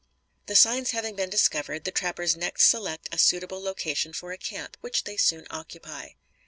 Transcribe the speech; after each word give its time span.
The 0.47 0.55
signs 0.55 0.89
having 0.97 1.15
been 1.15 1.29
discovered, 1.29 1.83
the 1.83 1.91
trappers 1.91 2.35
next 2.35 2.63
select 2.65 3.07
a 3.11 3.19
suitable 3.19 3.61
location 3.61 4.13
for 4.13 4.31
a 4.31 4.37
camp, 4.39 4.75
which 4.81 5.03
they 5.03 5.15
soon 5.15 5.45
occupy. 5.51 6.13